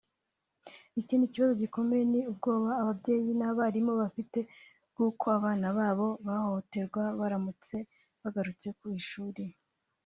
[1.01, 4.39] Ikindi kibazo gikomeye ni ubwoba ababyeyi n’abarimu bafite
[4.91, 7.77] bw’uko abana babo bahohoterwa baramutse
[8.21, 9.43] bagarutse ku ishuri